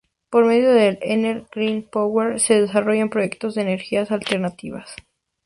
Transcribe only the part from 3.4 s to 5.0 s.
de energías alternativas.